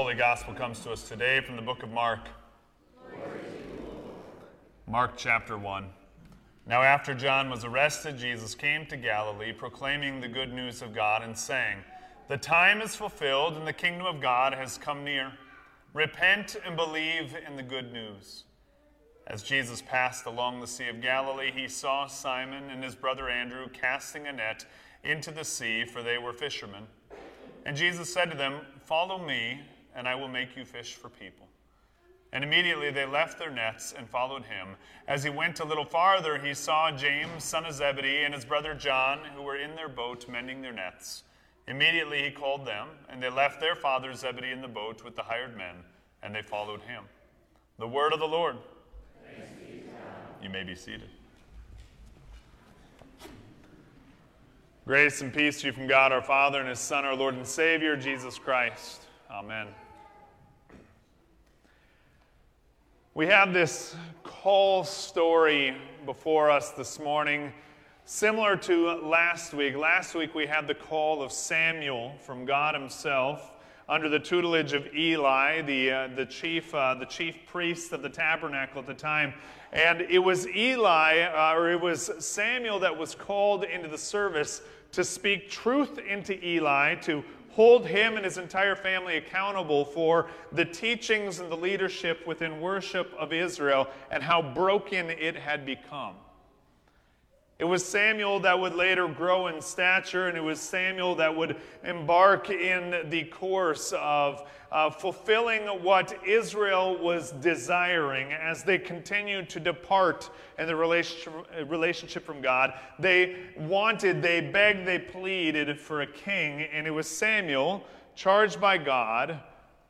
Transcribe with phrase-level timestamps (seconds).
[0.00, 2.20] Holy Gospel comes to us today from the book of Mark.
[4.88, 5.90] Mark chapter 1.
[6.66, 11.22] Now, after John was arrested, Jesus came to Galilee, proclaiming the good news of God
[11.22, 11.84] and saying,
[12.28, 15.34] The time is fulfilled and the kingdom of God has come near.
[15.92, 18.44] Repent and believe in the good news.
[19.26, 23.68] As Jesus passed along the Sea of Galilee, he saw Simon and his brother Andrew
[23.68, 24.64] casting a net
[25.04, 26.86] into the sea, for they were fishermen.
[27.66, 29.60] And Jesus said to them, Follow me
[29.94, 31.46] and I will make you fish for people.
[32.32, 34.76] And immediately they left their nets and followed him.
[35.08, 38.74] As he went a little farther, he saw James, son of Zebedee, and his brother
[38.74, 41.24] John, who were in their boat mending their nets.
[41.66, 45.22] Immediately he called them, and they left their father Zebedee in the boat with the
[45.22, 45.76] hired men,
[46.22, 47.04] and they followed him.
[47.78, 48.56] The word of the Lord.
[50.42, 51.10] You may be seated.
[54.86, 57.46] Grace and peace to you from God our Father and his Son, our Lord and
[57.46, 59.02] Savior, Jesus Christ.
[59.30, 59.68] Amen.
[63.12, 67.52] We have this call story before us this morning,
[68.04, 69.76] similar to last week.
[69.76, 73.50] Last week we had the call of Samuel from God Himself
[73.88, 78.08] under the tutelage of Eli, the, uh, the, chief, uh, the chief priest of the
[78.08, 79.34] tabernacle at the time.
[79.72, 84.62] And it was Eli, uh, or it was Samuel, that was called into the service
[84.92, 90.64] to speak truth into Eli, to hold him and his entire family accountable for the
[90.64, 96.14] teachings and the leadership within worship of Israel and how broken it had become.
[97.60, 101.56] It was Samuel that would later grow in stature, and it was Samuel that would
[101.84, 109.60] embark in the course of uh, fulfilling what Israel was desiring as they continued to
[109.60, 111.34] depart in the relationship,
[111.68, 112.72] relationship from God.
[112.98, 118.78] They wanted, they begged, they pleaded for a king, and it was Samuel charged by
[118.78, 119.38] God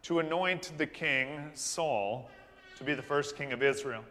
[0.02, 2.28] to anoint the king, Saul,
[2.78, 4.02] to be the first king of Israel.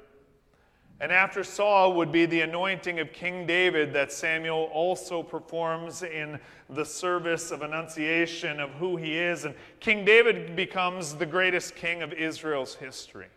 [1.01, 6.39] And after Saul would be the anointing of King David that Samuel also performs in
[6.69, 9.45] the service of annunciation of who he is.
[9.45, 13.27] And King David becomes the greatest king of Israel's history.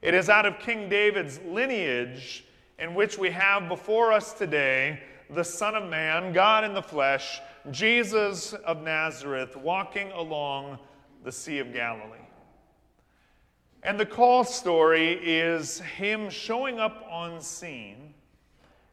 [0.00, 2.44] It is out of King David's lineage
[2.78, 7.40] in which we have before us today the Son of Man, God in the flesh,
[7.72, 10.78] Jesus of Nazareth, walking along
[11.24, 12.27] the Sea of Galilee.
[13.82, 18.14] And the call story is him showing up on scene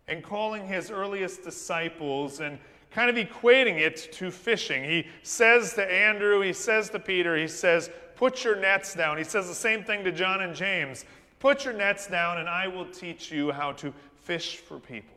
[0.07, 2.59] and calling his earliest disciples and
[2.91, 4.83] kind of equating it to fishing.
[4.83, 9.17] He says to Andrew, he says to Peter, he says, Put your nets down.
[9.17, 11.05] He says the same thing to John and James
[11.39, 15.15] Put your nets down, and I will teach you how to fish for people.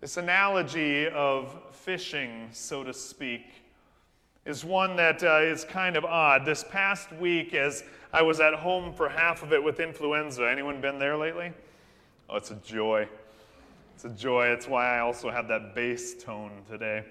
[0.00, 3.61] This analogy of fishing, so to speak,
[4.44, 6.44] is one that uh, is kind of odd.
[6.44, 10.80] This past week, as I was at home for half of it with influenza, anyone
[10.80, 11.52] been there lately?
[12.28, 13.08] Oh, it's a joy.
[13.94, 14.46] It's a joy.
[14.46, 17.04] It's why I also have that bass tone today.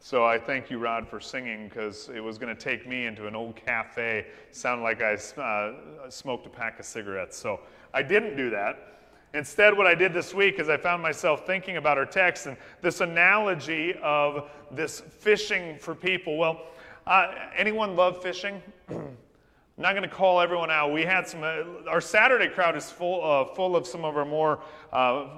[0.00, 3.26] So I thank you, Rod, for singing because it was going to take me into
[3.26, 4.26] an old cafe.
[4.50, 7.36] Sounded like I uh, smoked a pack of cigarettes.
[7.36, 7.60] So
[7.92, 9.01] I didn't do that.
[9.34, 12.56] Instead, what I did this week is I found myself thinking about our text and
[12.82, 16.36] this analogy of this fishing for people.
[16.36, 16.60] Well,
[17.06, 18.62] uh, anyone love fishing?
[18.90, 19.16] I'm
[19.78, 20.92] not going to call everyone out.
[20.92, 24.26] We had some, uh, our Saturday crowd is full, uh, full of some of our
[24.26, 24.60] more
[24.92, 25.28] uh,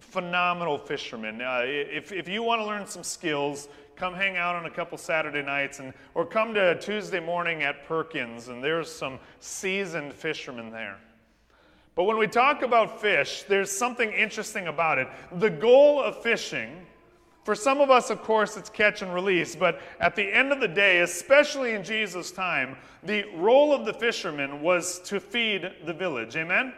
[0.00, 1.40] phenomenal fishermen.
[1.40, 4.98] Uh, if, if you want to learn some skills, come hang out on a couple
[4.98, 10.72] Saturday nights and, or come to Tuesday morning at Perkins, and there's some seasoned fishermen
[10.72, 10.98] there.
[12.00, 15.06] But when we talk about fish, there's something interesting about it.
[15.32, 16.86] The goal of fishing,
[17.44, 20.60] for some of us, of course, it's catch and release, but at the end of
[20.60, 25.92] the day, especially in Jesus' time, the role of the fisherman was to feed the
[25.92, 26.36] village.
[26.36, 26.72] Amen?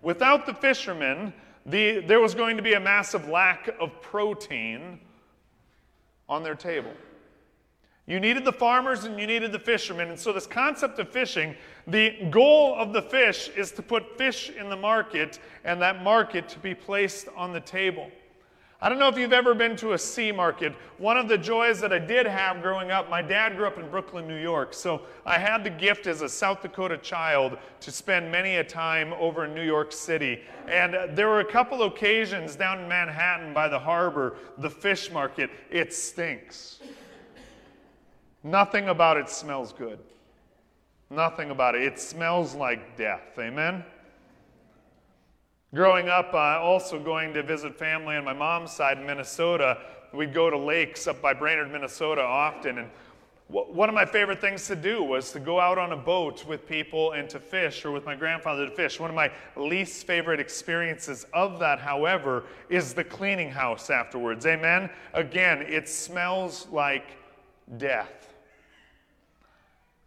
[0.00, 1.34] Without the fishermen,
[1.66, 5.00] the, there was going to be a massive lack of protein
[6.30, 6.94] on their table.
[8.06, 10.08] You needed the farmers and you needed the fishermen.
[10.08, 14.50] And so, this concept of fishing, the goal of the fish is to put fish
[14.50, 18.10] in the market and that market to be placed on the table.
[18.84, 20.74] I don't know if you've ever been to a sea market.
[20.98, 23.88] One of the joys that I did have growing up, my dad grew up in
[23.88, 24.74] Brooklyn, New York.
[24.74, 29.14] So I had the gift as a South Dakota child to spend many a time
[29.14, 30.42] over in New York City.
[30.68, 35.48] And there were a couple occasions down in Manhattan by the harbor, the fish market.
[35.70, 36.80] It stinks.
[38.42, 39.98] Nothing about it smells good.
[41.14, 41.82] Nothing about it.
[41.82, 43.38] It smells like death.
[43.38, 43.84] Amen?
[45.72, 49.78] Growing up, uh, also going to visit family on my mom's side in Minnesota,
[50.12, 52.78] we'd go to lakes up by Brainerd, Minnesota often.
[52.78, 52.90] And
[53.48, 56.66] One of my favorite things to do was to go out on a boat with
[56.66, 58.98] people and to fish, or with my grandfather to fish.
[58.98, 64.46] One of my least favorite experiences of that, however, is the cleaning house afterwards.
[64.46, 64.90] Amen?
[65.12, 67.06] Again, it smells like
[67.76, 68.33] death.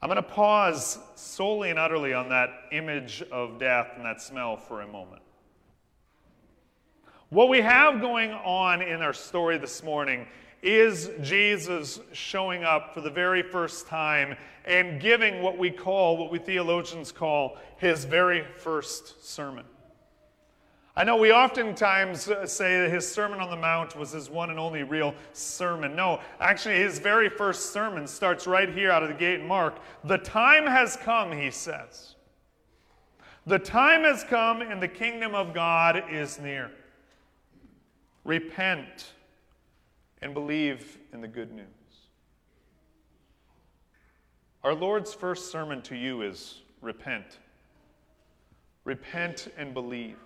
[0.02, 4.56] I'm going to pause solely and utterly on that image of death and that smell
[4.56, 5.24] for a moment.
[7.30, 10.28] What we have going on in our story this morning
[10.62, 16.32] is Jesus showing up for the very first time and giving what we call, what
[16.32, 19.66] we theologians call, his very first sermon.
[20.98, 24.50] I know we oftentimes uh, say that his Sermon on the Mount was his one
[24.50, 25.96] and only real sermon.
[25.96, 29.78] No, actually, his very first sermon starts right here out of the gate in Mark.
[30.06, 32.16] The time has come, he says.
[33.46, 36.72] The time has come, and the kingdom of God is near.
[38.24, 39.14] Repent
[40.24, 41.68] and believe in the good news.
[44.64, 47.38] Our Lord's first sermon to you is repent.
[48.84, 50.18] Repent and believe.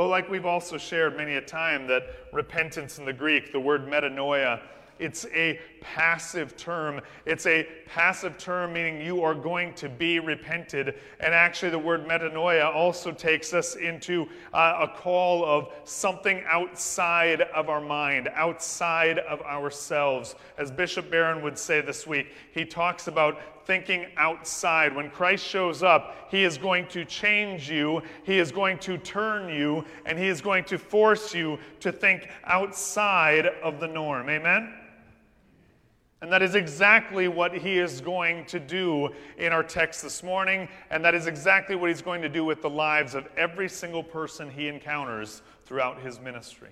[0.00, 3.86] But like we've also shared many a time, that repentance in the Greek, the word
[3.86, 4.58] metanoia,
[4.98, 7.02] it's a passive term.
[7.26, 10.94] It's a passive term meaning you are going to be repented.
[11.20, 17.42] And actually, the word metanoia also takes us into uh, a call of something outside
[17.42, 20.34] of our mind, outside of ourselves.
[20.56, 24.94] As Bishop Barron would say this week, he talks about thinking outside.
[24.94, 29.48] When Christ shows up, he is going to change you, he is going to turn
[29.48, 34.28] you, and he is going to force you to think outside of the norm.
[34.28, 34.74] Amen?
[36.22, 39.08] And that is exactly what he is going to do
[39.38, 40.68] in our text this morning.
[40.90, 44.02] And that is exactly what he's going to do with the lives of every single
[44.02, 46.70] person he encounters throughout his ministry.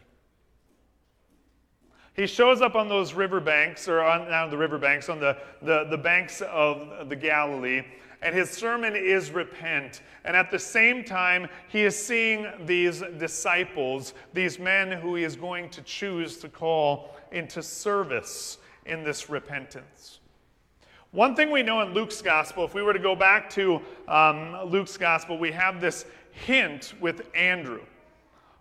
[2.18, 5.96] He shows up on those riverbanks, or on, not the riverbanks, on the, the, the
[5.96, 7.82] banks of the Galilee,
[8.22, 10.02] and his sermon is repent.
[10.24, 15.36] And at the same time, he is seeing these disciples, these men who he is
[15.36, 20.18] going to choose to call into service in this repentance.
[21.12, 24.64] One thing we know in Luke's gospel, if we were to go back to um,
[24.64, 27.82] Luke's gospel, we have this hint with Andrew.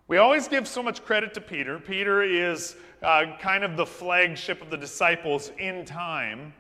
[0.08, 1.80] We always give so much credit to Peter.
[1.80, 6.54] Peter is uh, kind of the flagship of the disciples in time.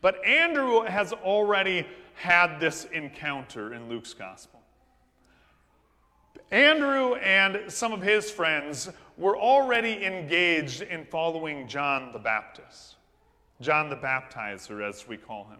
[0.00, 4.60] But Andrew has already had this encounter in Luke's gospel.
[6.50, 12.96] Andrew and some of his friends were already engaged in following John the Baptist,
[13.60, 15.58] John the Baptizer, as we call him.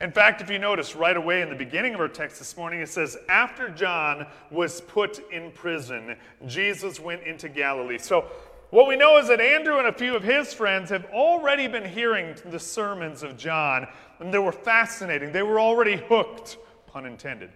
[0.00, 2.80] In fact, if you notice right away in the beginning of our text this morning,
[2.80, 7.98] it says, After John was put in prison, Jesus went into Galilee.
[7.98, 8.24] So,
[8.70, 11.84] what we know is that Andrew and a few of his friends have already been
[11.84, 13.88] hearing the sermons of John,
[14.20, 15.32] and they were fascinating.
[15.32, 16.56] They were already hooked,
[16.86, 17.50] pun intended.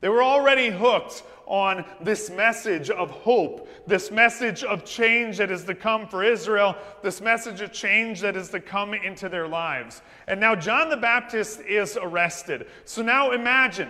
[0.00, 5.64] They were already hooked on this message of hope, this message of change that is
[5.64, 10.02] to come for Israel, this message of change that is to come into their lives.
[10.26, 12.66] And now John the Baptist is arrested.
[12.84, 13.88] So now imagine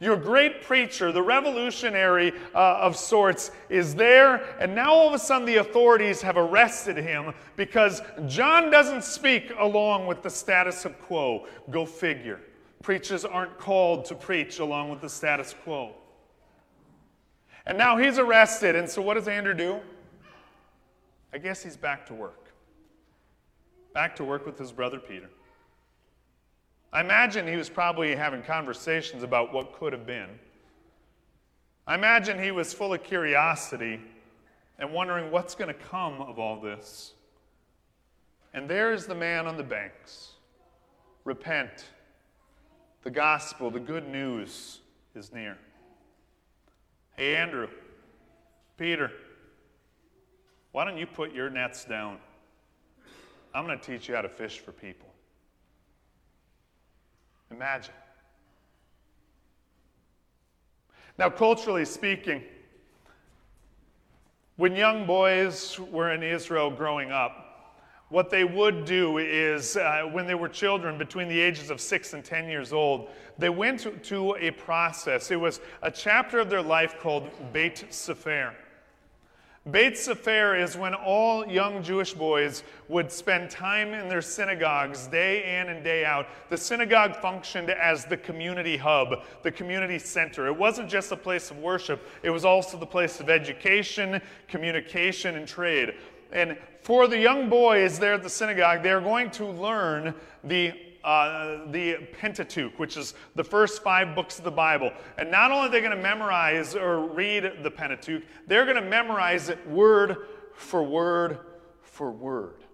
[0.00, 5.18] your great preacher, the revolutionary uh, of sorts, is there, and now all of a
[5.18, 11.46] sudden the authorities have arrested him because John doesn't speak along with the status quo.
[11.70, 12.40] Go figure.
[12.82, 15.94] Preachers aren't called to preach along with the status quo.
[17.66, 19.80] And now he's arrested, and so what does Andrew do?
[21.32, 22.52] I guess he's back to work.
[23.92, 25.28] Back to work with his brother Peter.
[26.92, 30.28] I imagine he was probably having conversations about what could have been.
[31.86, 34.00] I imagine he was full of curiosity
[34.78, 37.12] and wondering what's going to come of all this.
[38.54, 40.32] And there is the man on the banks.
[41.24, 41.84] Repent.
[43.02, 44.80] The gospel, the good news
[45.14, 45.56] is near.
[47.16, 47.68] Hey, Andrew,
[48.76, 49.10] Peter,
[50.72, 52.18] why don't you put your nets down?
[53.54, 55.08] I'm going to teach you how to fish for people.
[57.50, 57.94] Imagine.
[61.18, 62.42] Now, culturally speaking,
[64.56, 67.46] when young boys were in Israel growing up,
[68.08, 72.12] what they would do is, uh, when they were children between the ages of six
[72.12, 75.30] and 10 years old, they went to, to a process.
[75.30, 78.54] It was a chapter of their life called Beit Sefer.
[79.68, 85.58] Beit Sefer is when all young Jewish boys would spend time in their synagogues day
[85.58, 86.28] in and day out.
[86.50, 90.46] The synagogue functioned as the community hub, the community center.
[90.46, 95.34] It wasn't just a place of worship, it was also the place of education, communication,
[95.34, 95.94] and trade.
[96.30, 100.74] And for the young boys there at the synagogue, they're going to learn the
[101.06, 104.90] uh, the Pentateuch, which is the first five books of the Bible.
[105.16, 108.82] And not only are they going to memorize or read the Pentateuch, they're going to
[108.82, 111.38] memorize it word for word
[111.80, 112.65] for word.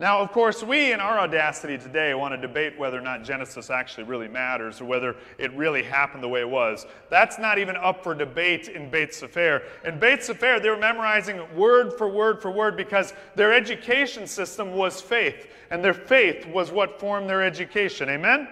[0.00, 3.68] Now, of course, we in our audacity today want to debate whether or not Genesis
[3.68, 6.86] actually really matters or whether it really happened the way it was.
[7.10, 9.62] That's not even up for debate in Beit Sefer.
[9.84, 14.74] In Beit Sefer, they were memorizing word for word for word because their education system
[14.74, 18.08] was faith, and their faith was what formed their education.
[18.08, 18.46] Amen?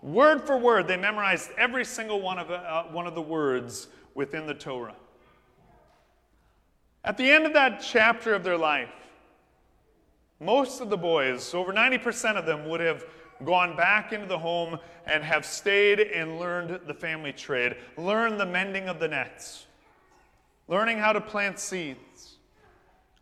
[0.00, 4.46] Word for word, they memorized every single one of, uh, one of the words within
[4.46, 4.94] the Torah.
[7.04, 8.88] At the end of that chapter of their life,
[10.40, 13.04] most of the boys, over 90% of them, would have
[13.44, 18.46] gone back into the home and have stayed and learned the family trade, learned the
[18.46, 19.66] mending of the nets,
[20.68, 22.36] learning how to plant seeds,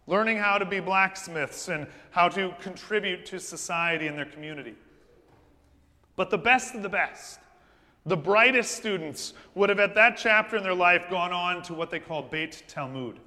[0.07, 4.75] learning how to be blacksmiths and how to contribute to society and their community.
[6.17, 7.41] But the best of the best,
[8.05, 11.91] the brightest students, would have at that chapter in their life gone on to what
[11.91, 13.21] they call Beit Talmud.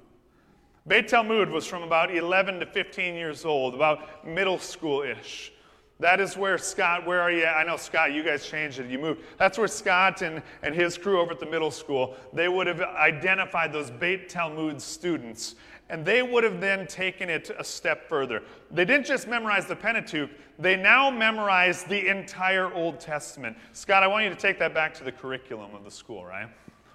[0.86, 5.52] Beit Talmud was from about 11 to 15 years old, about middle school ish.
[5.98, 7.44] That is where Scott, where are you?
[7.44, 8.90] I know, Scott, you guys changed it.
[8.90, 9.20] You moved.
[9.36, 12.80] That's where Scott and, and his crew over at the middle school, they would have
[12.80, 15.56] identified those Beit Talmud students.
[15.90, 18.42] And they would have then taken it a step further.
[18.70, 23.56] They didn't just memorize the Pentateuch, they now memorized the entire Old Testament.
[23.72, 26.48] Scott, I want you to take that back to the curriculum of the school, right?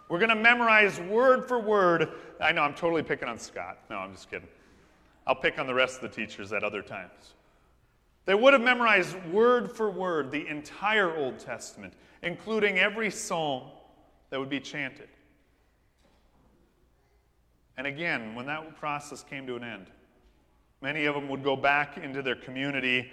[0.07, 2.09] We're going to memorize word for word.
[2.39, 3.79] I know I'm totally picking on Scott.
[3.89, 4.47] No, I'm just kidding.
[5.25, 7.33] I'll pick on the rest of the teachers at other times.
[8.25, 11.93] They would have memorized word for word the entire Old Testament,
[12.23, 13.63] including every psalm
[14.29, 15.09] that would be chanted.
[17.77, 19.87] And again, when that process came to an end,
[20.81, 23.11] many of them would go back into their community.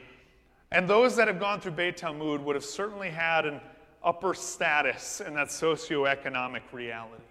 [0.70, 3.60] And those that have gone through Beit Talmud would have certainly had an
[4.04, 7.22] upper status in that socioeconomic reality.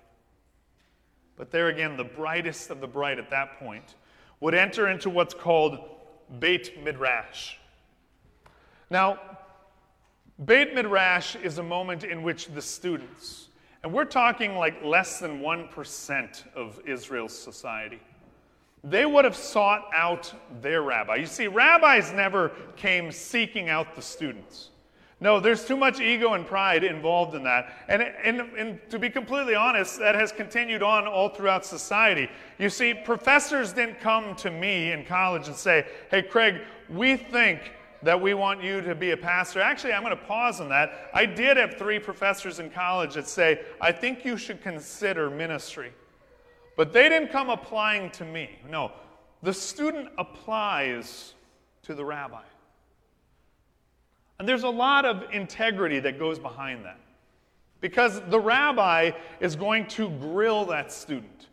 [1.38, 3.96] But there again, the brightest of the bright at that point
[4.40, 5.80] would enter into what's called
[6.40, 7.56] Beit Midrash.
[8.90, 9.20] Now,
[10.46, 13.48] Beit Midrash is a moment in which the students,
[13.84, 18.00] and we're talking like less than 1% of Israel's society,
[18.84, 21.16] they would have sought out their rabbi.
[21.16, 24.70] You see, rabbis never came seeking out the students.
[25.22, 27.72] No, there's too much ego and pride involved in that.
[27.88, 32.28] And, and, and to be completely honest, that has continued on all throughout society.
[32.58, 37.72] You see, professors didn't come to me in college and say, hey, Craig, we think
[38.02, 39.62] that we want you to be a pastor.
[39.62, 41.12] Actually, I'm going to pause on that.
[41.14, 45.94] I did have three professors in college that say, I think you should consider ministry.
[46.76, 48.58] But they didn't come applying to me.
[48.68, 48.92] No,
[49.44, 51.36] the student applies
[51.84, 52.42] to the rabbi.
[54.42, 56.98] And there's a lot of integrity that goes behind that.
[57.80, 61.50] Because the rabbi is going to grill that student.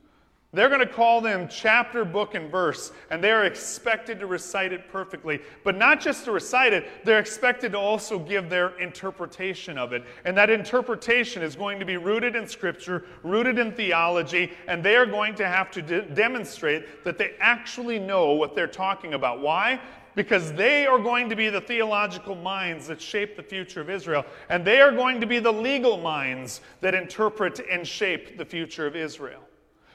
[0.55, 4.73] They're going to call them chapter, book, and verse, and they are expected to recite
[4.73, 5.41] it perfectly.
[5.65, 10.03] But not just to recite it, they're expected to also give their interpretation of it.
[10.25, 14.97] And that interpretation is going to be rooted in Scripture, rooted in theology, and they
[14.97, 19.43] are going to have to de- demonstrate that they actually know what they're talking about.
[19.43, 19.79] Why?
[20.19, 24.27] Because they are going to be the theological minds that shape the future of Israel,
[24.49, 28.85] and they are going to be the legal minds that interpret and shape the future
[28.85, 29.43] of Israel.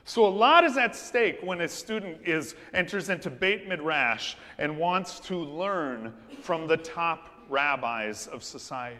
[0.05, 4.77] So a lot is at stake when a student is enters into Beit Midrash and
[4.77, 8.99] wants to learn from the top rabbis of society.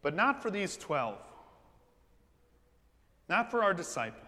[0.00, 1.18] But not for these 12.
[3.28, 4.25] Not for our disciples.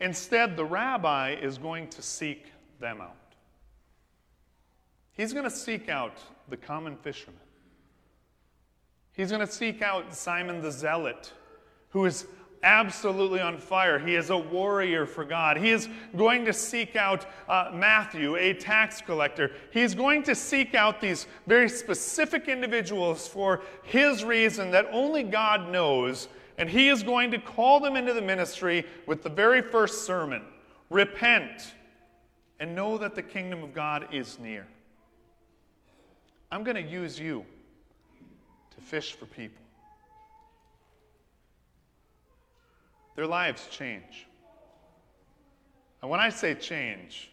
[0.00, 3.16] Instead, the rabbi is going to seek them out.
[5.12, 7.40] He's going to seek out the common fisherman.
[9.12, 11.32] He's going to seek out Simon the Zealot,
[11.88, 12.26] who is
[12.62, 13.98] absolutely on fire.
[13.98, 15.56] He is a warrior for God.
[15.56, 19.52] He is going to seek out uh, Matthew, a tax collector.
[19.70, 25.70] He's going to seek out these very specific individuals for his reason that only God
[25.70, 30.06] knows and he is going to call them into the ministry with the very first
[30.06, 30.42] sermon
[30.90, 31.74] Repent
[32.60, 34.66] and know that the kingdom of God is near.
[36.50, 37.44] I'm going to use you
[38.74, 39.62] to fish for people.
[43.16, 44.26] Their lives change.
[46.02, 47.30] And when I say change,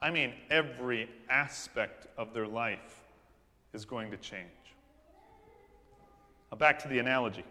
[0.00, 3.02] I mean every aspect of their life
[3.74, 4.46] is going to change.
[6.50, 7.44] Now, back to the analogy.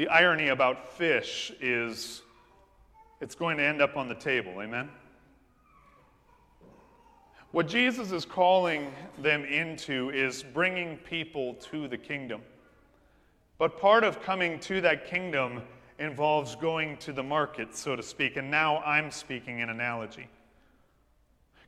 [0.00, 2.22] The irony about fish is
[3.20, 4.62] it's going to end up on the table.
[4.62, 4.88] Amen?
[7.50, 12.40] What Jesus is calling them into is bringing people to the kingdom.
[13.58, 15.60] But part of coming to that kingdom
[15.98, 18.38] involves going to the market, so to speak.
[18.38, 20.28] And now I'm speaking in analogy.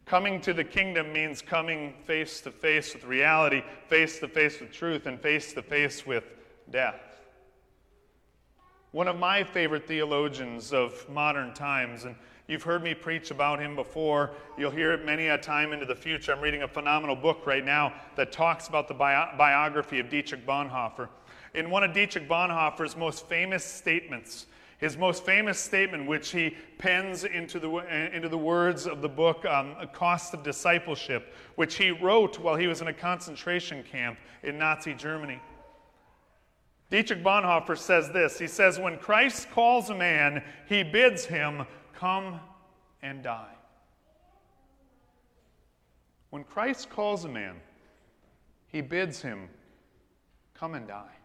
[0.07, 4.73] Coming to the kingdom means coming face to face with reality, face to face with
[4.73, 6.25] truth, and face to face with
[6.71, 7.12] death.
[8.93, 12.15] One of my favorite theologians of modern times, and
[12.47, 15.95] you've heard me preach about him before, you'll hear it many a time into the
[15.95, 16.31] future.
[16.31, 20.45] I'm reading a phenomenal book right now that talks about the bi- biography of Dietrich
[20.45, 21.09] Bonhoeffer.
[21.55, 24.45] In one of Dietrich Bonhoeffer's most famous statements,
[24.77, 27.71] his most famous statement, which he pens into the,
[28.15, 32.67] into the words of the book um, Cost of Discipleship, which he wrote while he
[32.67, 35.41] was in a concentration camp in Nazi Germany.
[36.93, 42.39] Dietrich Bonhoeffer says this He says, When Christ calls a man, he bids him come
[43.01, 43.55] and die.
[46.29, 47.57] When Christ calls a man,
[48.69, 49.49] he bids him
[50.53, 51.17] come and die.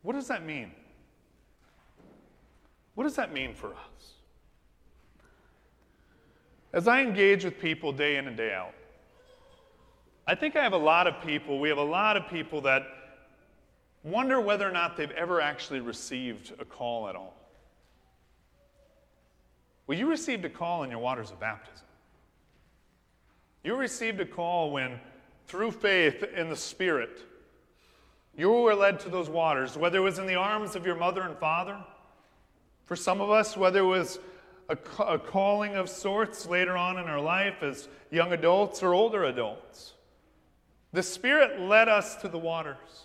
[0.00, 0.72] What does that mean?
[2.94, 4.12] What does that mean for us?
[6.72, 8.74] As I engage with people day in and day out,
[10.26, 12.86] I think I have a lot of people, we have a lot of people that
[14.02, 17.34] wonder whether or not they've ever actually received a call at all.
[19.86, 21.86] Well, you received a call in your waters of baptism.
[23.62, 24.98] You received a call when,
[25.46, 27.22] through faith in the Spirit,
[28.36, 31.22] you were led to those waters, whether it was in the arms of your mother
[31.22, 31.78] and father,
[32.86, 34.18] for some of us, whether it was
[34.68, 39.24] a, a, calling of sorts later on in our life as young adults or older
[39.24, 39.94] adults.
[40.94, 43.02] The Spirit led us to the waters.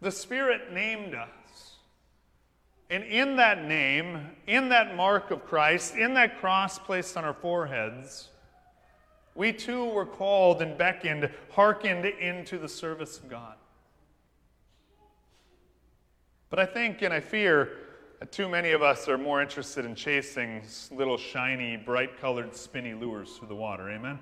[0.00, 1.76] The Spirit named us.
[2.90, 7.34] And in that name, in that mark of Christ, in that cross placed on our
[7.34, 8.30] foreheads,
[9.36, 13.54] we too were called and beckoned, hearkened into the service of God.
[16.50, 17.76] But I think and I fear
[18.18, 22.92] that too many of us are more interested in chasing little shiny, bright colored, spinny
[22.92, 23.88] lures through the water.
[23.88, 24.18] Amen?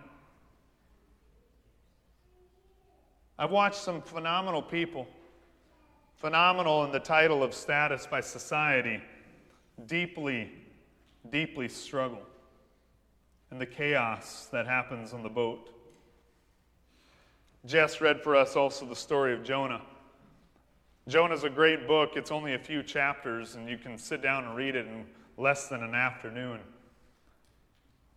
[3.42, 5.08] I've watched some phenomenal people,
[6.14, 9.02] phenomenal in the title of status by society,
[9.86, 10.48] deeply,
[11.28, 12.22] deeply struggle
[13.50, 15.70] in the chaos that happens on the boat.
[17.66, 19.82] Jess read for us also the story of Jonah.
[21.08, 22.12] Jonah's a great book.
[22.14, 25.04] It's only a few chapters, and you can sit down and read it in
[25.36, 26.60] less than an afternoon.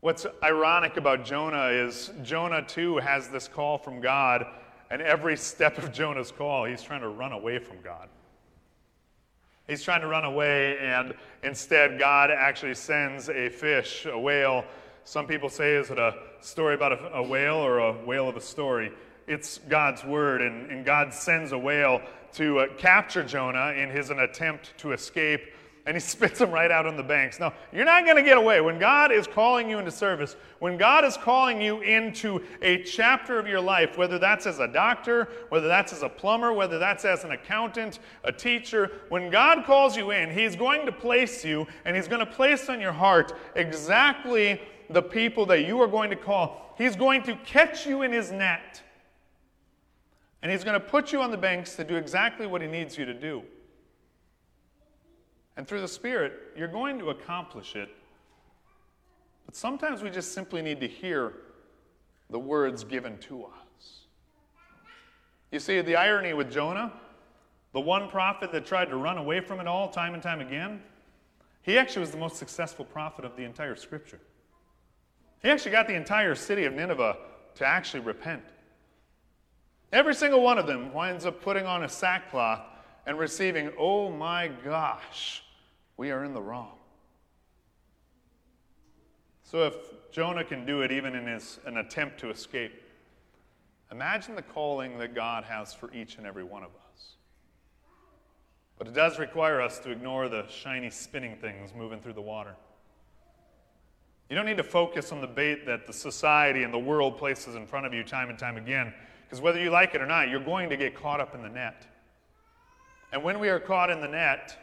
[0.02, 4.46] What's ironic about Jonah is Jonah, too, has this call from God,
[4.90, 8.08] and every step of Jonah's call, he's trying to run away from God.
[9.68, 14.64] He's trying to run away, and instead, God actually sends a fish, a whale.
[15.06, 18.38] Some people say, is it a story about a, a whale or a whale of
[18.38, 18.92] a story?
[19.28, 22.02] It's God's word, and, and God sends a whale
[22.34, 25.42] to uh, capture Jonah in his an attempt to escape,
[25.86, 27.40] and he spits them right out on the banks.
[27.40, 28.62] Now, you're not going to get away.
[28.62, 33.40] When God is calling you into service, when God is calling you into a chapter
[33.40, 37.06] of your life, whether that's as a doctor, whether that's as a plumber, whether that's
[37.06, 41.68] as an accountant, a teacher, when God calls you in, He's going to place you,
[41.86, 46.10] and He's going to place on your heart exactly the people that you are going
[46.10, 46.74] to call.
[46.78, 48.82] He's going to catch you in His net.
[50.42, 52.98] And He's going to put you on the banks to do exactly what He needs
[52.98, 53.44] you to do.
[55.58, 57.90] And through the Spirit, you're going to accomplish it.
[59.46, 61.34] But sometimes we just simply need to hear
[62.30, 64.02] the words given to us.
[65.52, 66.92] You see, the irony with Jonah,
[67.72, 70.82] the one prophet that tried to run away from it all time and time again,
[71.62, 74.20] he actually was the most successful prophet of the entire scripture.
[75.42, 77.18] He actually got the entire city of Nineveh
[77.56, 78.44] to actually repent.
[79.94, 82.62] Every single one of them winds up putting on a sackcloth
[83.06, 85.44] and receiving, oh my gosh,
[85.98, 86.78] we are in the wrong.
[89.44, 89.76] So if
[90.12, 92.74] Jonah can do it even in his, an attempt to escape,
[93.92, 97.14] imagine the calling that God has for each and every one of us.
[98.78, 102.56] But it does require us to ignore the shiny spinning things moving through the water.
[104.30, 107.56] You don't need to focus on the bait that the society and the world places
[107.56, 108.94] in front of you time and time again.
[109.24, 111.50] Because whether you like it or not, you're going to get caught up in the
[111.50, 111.86] net.
[113.14, 114.58] And when we are caught in the net,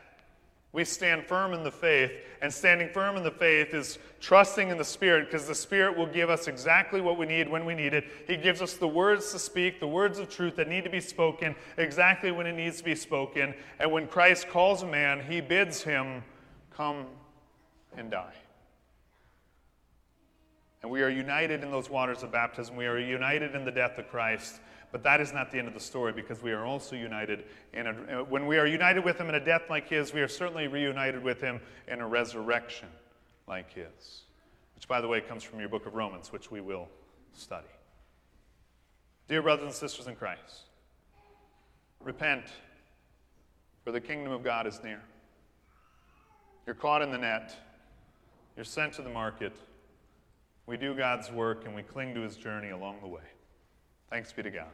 [0.72, 4.78] We stand firm in the faith, and standing firm in the faith is trusting in
[4.78, 7.92] the Spirit because the Spirit will give us exactly what we need when we need
[7.92, 8.04] it.
[8.26, 11.00] He gives us the words to speak, the words of truth that need to be
[11.00, 13.54] spoken exactly when it needs to be spoken.
[13.80, 16.24] And when Christ calls a man, he bids him
[16.70, 17.04] come
[17.94, 18.35] and die.
[20.82, 22.76] And we are united in those waters of baptism.
[22.76, 24.58] We are united in the death of Christ.
[24.92, 27.87] But that is not the end of the story because we are also united in
[27.87, 30.68] a, when we are united with him in a death like his, we are certainly
[30.68, 32.88] reunited with him in a resurrection
[33.48, 34.24] like his.
[34.74, 36.88] Which, by the way, comes from your book of Romans, which we will
[37.33, 37.66] study.
[39.28, 40.68] Dear brothers and sisters in Christ,
[42.00, 42.44] repent,
[43.83, 45.00] for the kingdom of God is near.
[46.66, 47.57] You're caught in the net,
[48.57, 49.57] you're sent to the market.
[50.66, 53.22] We do God's work and we cling to his journey along the way.
[54.11, 54.68] Thanks be to God.